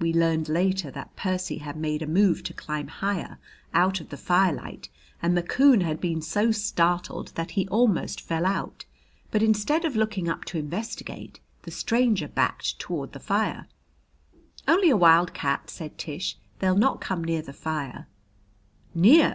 We 0.00 0.14
learned 0.14 0.48
later 0.48 0.90
that 0.92 1.14
Percy 1.14 1.58
had 1.58 1.76
made 1.76 2.00
a 2.00 2.06
move 2.06 2.42
to 2.44 2.54
climb 2.54 2.88
higher, 2.88 3.36
out 3.74 4.00
of 4.00 4.08
the 4.08 4.16
firelight, 4.16 4.88
and 5.20 5.36
the 5.36 5.42
coon 5.42 5.82
had 5.82 6.00
been 6.00 6.22
so 6.22 6.52
startled 6.52 7.32
that 7.34 7.50
he 7.50 7.68
almost 7.68 8.22
fell 8.22 8.46
out. 8.46 8.86
But 9.30 9.42
instead 9.42 9.84
of 9.84 9.94
looking 9.94 10.26
up 10.26 10.46
to 10.46 10.58
investigate, 10.58 11.38
the 11.64 11.70
stranger 11.70 12.28
backed 12.28 12.78
toward 12.78 13.12
the 13.12 13.20
fire. 13.20 13.66
"Only 14.66 14.88
a 14.88 14.96
wildcat," 14.96 15.68
said 15.68 15.98
Tish. 15.98 16.38
"They'll 16.60 16.74
not 16.74 17.02
come 17.02 17.22
near 17.22 17.42
the 17.42 17.52
fire." 17.52 18.08
"Near!" 18.94 19.30